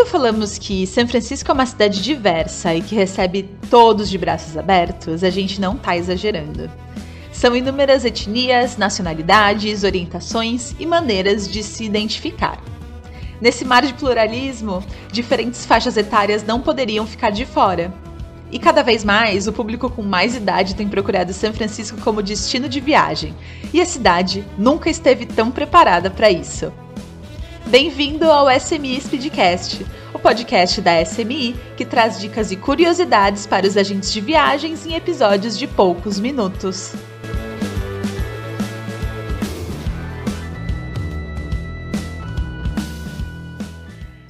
Quando 0.00 0.08
falamos 0.08 0.56
que 0.56 0.86
São 0.86 1.06
Francisco 1.06 1.50
é 1.50 1.52
uma 1.52 1.66
cidade 1.66 2.02
diversa 2.02 2.74
e 2.74 2.80
que 2.80 2.94
recebe 2.94 3.50
todos 3.68 4.08
de 4.08 4.16
braços 4.16 4.56
abertos, 4.56 5.22
a 5.22 5.28
gente 5.28 5.60
não 5.60 5.74
está 5.74 5.94
exagerando. 5.94 6.70
São 7.30 7.54
inúmeras 7.54 8.06
etnias, 8.06 8.78
nacionalidades, 8.78 9.84
orientações 9.84 10.74
e 10.80 10.86
maneiras 10.86 11.46
de 11.46 11.62
se 11.62 11.84
identificar. 11.84 12.58
Nesse 13.42 13.62
mar 13.62 13.84
de 13.84 13.92
pluralismo, 13.92 14.82
diferentes 15.12 15.66
faixas 15.66 15.98
etárias 15.98 16.42
não 16.42 16.62
poderiam 16.62 17.06
ficar 17.06 17.28
de 17.28 17.44
fora. 17.44 17.92
E 18.50 18.58
cada 18.58 18.82
vez 18.82 19.04
mais, 19.04 19.46
o 19.46 19.52
público 19.52 19.90
com 19.90 20.00
mais 20.00 20.34
idade 20.34 20.76
tem 20.76 20.88
procurado 20.88 21.34
São 21.34 21.52
Francisco 21.52 22.00
como 22.00 22.22
destino 22.22 22.70
de 22.70 22.80
viagem, 22.80 23.34
e 23.70 23.82
a 23.82 23.84
cidade 23.84 24.46
nunca 24.56 24.88
esteve 24.88 25.26
tão 25.26 25.50
preparada 25.50 26.08
para 26.08 26.30
isso. 26.30 26.72
Bem-vindo 27.70 28.28
ao 28.28 28.50
SMI 28.50 29.00
Speedcast, 29.00 29.86
o 30.12 30.18
podcast 30.18 30.80
da 30.80 31.00
SMI 31.04 31.54
que 31.76 31.84
traz 31.84 32.18
dicas 32.18 32.50
e 32.50 32.56
curiosidades 32.56 33.46
para 33.46 33.64
os 33.64 33.76
agentes 33.76 34.12
de 34.12 34.20
viagens 34.20 34.84
em 34.84 34.96
episódios 34.96 35.56
de 35.56 35.68
poucos 35.68 36.18
minutos. 36.18 36.92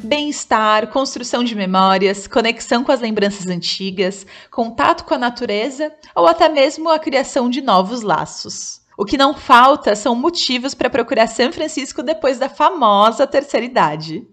Bem-estar, 0.04 0.88
construção 0.88 1.42
de 1.42 1.54
memórias, 1.54 2.26
conexão 2.26 2.84
com 2.84 2.92
as 2.92 3.00
lembranças 3.00 3.46
antigas, 3.46 4.26
contato 4.50 5.06
com 5.06 5.14
a 5.14 5.18
natureza 5.18 5.90
ou 6.14 6.26
até 6.26 6.46
mesmo 6.46 6.90
a 6.90 6.98
criação 6.98 7.48
de 7.48 7.62
novos 7.62 8.02
laços. 8.02 8.79
O 9.00 9.04
que 9.06 9.16
não 9.16 9.32
falta 9.32 9.96
são 9.96 10.14
motivos 10.14 10.74
para 10.74 10.90
procurar 10.90 11.26
São 11.26 11.50
Francisco 11.50 12.02
depois 12.02 12.38
da 12.38 12.50
famosa 12.50 13.26
terceira 13.26 13.64
idade. 13.64 14.28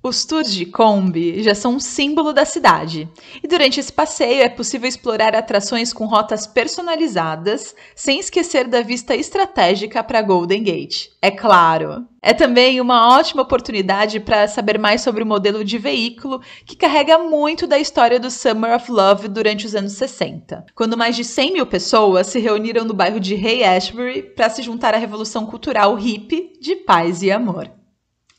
Os 0.00 0.24
tours 0.24 0.54
de 0.54 0.64
Kombi 0.64 1.42
já 1.42 1.56
são 1.56 1.74
um 1.74 1.80
símbolo 1.80 2.32
da 2.32 2.44
cidade, 2.44 3.10
e 3.42 3.48
durante 3.48 3.80
esse 3.80 3.92
passeio 3.92 4.42
é 4.42 4.48
possível 4.48 4.88
explorar 4.88 5.34
atrações 5.34 5.92
com 5.92 6.06
rotas 6.06 6.46
personalizadas, 6.46 7.74
sem 7.96 8.20
esquecer 8.20 8.68
da 8.68 8.80
vista 8.80 9.16
estratégica 9.16 10.04
para 10.04 10.22
Golden 10.22 10.62
Gate. 10.62 11.08
É 11.20 11.32
claro! 11.32 12.06
É 12.22 12.32
também 12.32 12.80
uma 12.80 13.18
ótima 13.18 13.42
oportunidade 13.42 14.20
para 14.20 14.46
saber 14.46 14.78
mais 14.78 15.00
sobre 15.00 15.24
o 15.24 15.26
modelo 15.26 15.64
de 15.64 15.78
veículo 15.78 16.40
que 16.64 16.76
carrega 16.76 17.18
muito 17.18 17.66
da 17.66 17.78
história 17.78 18.20
do 18.20 18.30
Summer 18.30 18.76
of 18.76 18.90
Love 18.92 19.26
durante 19.26 19.66
os 19.66 19.74
anos 19.74 19.94
60, 19.94 20.64
quando 20.76 20.96
mais 20.96 21.16
de 21.16 21.24
100 21.24 21.54
mil 21.54 21.66
pessoas 21.66 22.28
se 22.28 22.38
reuniram 22.38 22.84
no 22.84 22.94
bairro 22.94 23.18
de 23.18 23.34
Hay 23.34 23.64
Ashbury 23.64 24.22
para 24.22 24.48
se 24.48 24.62
juntar 24.62 24.94
à 24.94 24.96
revolução 24.96 25.44
cultural 25.44 25.96
hippie 25.96 26.52
de 26.60 26.76
paz 26.76 27.20
e 27.20 27.32
amor. 27.32 27.77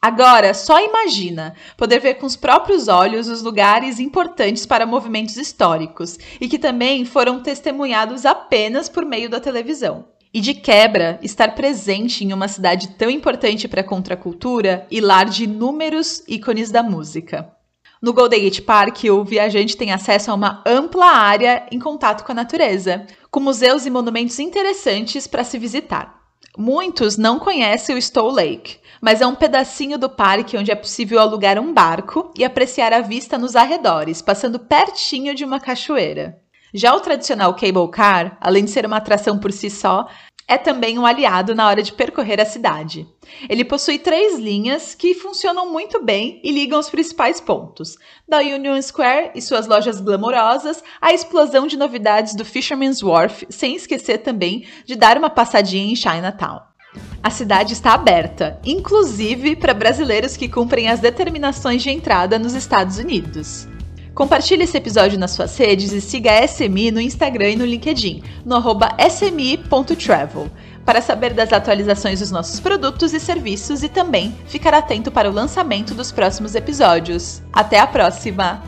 Agora, 0.01 0.53
só 0.53 0.79
imagina 0.79 1.53
poder 1.75 1.99
ver 1.99 2.13
com 2.15 2.25
os 2.25 2.37
próprios 2.37 2.87
olhos 2.87 3.27
os 3.27 3.41
lugares 3.41 3.99
importantes 3.99 4.65
para 4.65 4.85
movimentos 4.85 5.35
históricos 5.35 6.17
e 6.39 6.47
que 6.47 6.57
também 6.57 7.03
foram 7.03 7.43
testemunhados 7.43 8.25
apenas 8.25 8.87
por 8.87 9.03
meio 9.05 9.29
da 9.29 9.41
televisão. 9.41 10.07
E 10.33 10.39
de 10.39 10.53
quebra, 10.53 11.19
estar 11.21 11.53
presente 11.53 12.23
em 12.23 12.31
uma 12.31 12.47
cidade 12.47 12.89
tão 12.89 13.09
importante 13.09 13.67
para 13.67 13.81
a 13.81 13.83
contracultura 13.83 14.87
e 14.89 15.01
lar 15.01 15.25
de 15.25 15.43
inúmeros 15.43 16.23
ícones 16.29 16.71
da 16.71 16.81
música. 16.81 17.51
No 18.01 18.13
Golden 18.13 18.43
Gate 18.43 18.61
Park, 18.61 19.03
o 19.11 19.25
viajante 19.25 19.75
tem 19.75 19.91
acesso 19.91 20.31
a 20.31 20.33
uma 20.33 20.63
ampla 20.65 21.07
área 21.07 21.65
em 21.69 21.79
contato 21.79 22.23
com 22.23 22.31
a 22.31 22.35
natureza, 22.35 23.05
com 23.29 23.41
museus 23.41 23.85
e 23.85 23.89
monumentos 23.89 24.39
interessantes 24.39 25.27
para 25.27 25.43
se 25.43 25.57
visitar. 25.57 26.18
Muitos 26.61 27.15
não 27.15 27.39
conhecem 27.39 27.95
o 27.95 28.01
Stowe 28.01 28.33
Lake, 28.33 28.79
mas 28.99 29.21
é 29.21 29.25
um 29.25 29.33
pedacinho 29.33 29.97
do 29.97 30.09
parque 30.09 30.57
onde 30.57 30.69
é 30.69 30.75
possível 30.75 31.17
alugar 31.17 31.57
um 31.57 31.73
barco 31.73 32.33
e 32.37 32.43
apreciar 32.43 32.91
a 32.91 32.99
vista 32.99 33.37
nos 33.37 33.55
arredores, 33.55 34.21
passando 34.21 34.59
pertinho 34.59 35.33
de 35.33 35.45
uma 35.45 35.61
cachoeira. 35.61 36.37
Já 36.73 36.93
o 36.93 36.99
tradicional 36.99 37.53
cable 37.53 37.89
car, 37.89 38.37
além 38.41 38.65
de 38.65 38.71
ser 38.71 38.85
uma 38.85 38.97
atração 38.97 39.39
por 39.39 39.53
si 39.53 39.69
só, 39.69 40.05
é 40.49 40.57
também 40.57 40.97
um 40.97 41.05
aliado 41.05 41.53
na 41.53 41.67
hora 41.67 41.83
de 41.83 41.93
percorrer 41.93 42.41
a 42.41 42.45
cidade. 42.45 43.07
Ele 43.47 43.63
possui 43.63 43.99
três 43.99 44.39
linhas 44.39 44.95
que 44.95 45.13
funcionam 45.13 45.71
muito 45.71 46.03
bem 46.03 46.41
e 46.43 46.51
ligam 46.51 46.79
os 46.79 46.89
principais 46.89 47.39
pontos, 47.39 47.97
da 48.27 48.39
Union 48.39 48.81
Square 48.81 49.31
e 49.35 49.41
suas 49.43 49.67
lojas 49.67 50.01
glamorosas 50.01 50.83
à 50.99 51.13
explosão 51.13 51.67
de 51.67 51.77
novidades 51.77 52.33
do 52.33 52.43
Fisherman's 52.43 53.03
Wharf, 53.03 53.45
sem 53.47 53.75
esquecer 53.75 54.17
também 54.17 54.65
de 54.85 54.95
dar 54.95 55.19
uma 55.19 55.29
passadinha 55.29 55.93
em 55.93 55.95
Chinatown. 55.95 56.61
A 57.21 57.29
cidade 57.29 57.73
está 57.73 57.93
aberta, 57.93 58.59
inclusive 58.65 59.55
para 59.55 59.75
brasileiros 59.75 60.35
que 60.35 60.49
cumprem 60.49 60.89
as 60.89 60.99
determinações 60.99 61.83
de 61.83 61.91
entrada 61.91 62.39
nos 62.39 62.55
Estados 62.55 62.97
Unidos. 62.97 63.67
Compartilhe 64.19 64.63
esse 64.63 64.75
episódio 64.75 65.17
nas 65.17 65.31
suas 65.31 65.57
redes 65.57 65.93
e 65.93 66.01
siga 66.01 66.33
a 66.33 66.45
SMI 66.45 66.91
no 66.91 66.99
Instagram 66.99 67.51
e 67.51 67.55
no 67.55 67.65
LinkedIn, 67.65 68.21
no 68.45 68.57
arroba 68.57 68.89
smi.travel, 68.99 70.51
para 70.85 71.01
saber 71.01 71.33
das 71.33 71.53
atualizações 71.53 72.19
dos 72.19 72.29
nossos 72.29 72.59
produtos 72.59 73.13
e 73.13 73.19
serviços 73.19 73.81
e 73.81 73.87
também 73.87 74.35
ficar 74.45 74.73
atento 74.73 75.09
para 75.09 75.29
o 75.29 75.33
lançamento 75.33 75.95
dos 75.95 76.11
próximos 76.11 76.53
episódios. 76.53 77.41
Até 77.53 77.79
a 77.79 77.87
próxima! 77.87 78.61